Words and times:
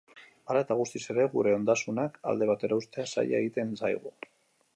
Hala 0.51 0.61
eta 0.65 0.77
guztiz 0.79 1.01
ere, 1.13 1.27
gure 1.35 1.53
ondasunak 1.57 2.17
alde 2.33 2.49
batera 2.53 2.81
uztea 2.85 3.07
zaila 3.13 3.43
egiten 3.43 3.79
zaigu. 3.83 4.17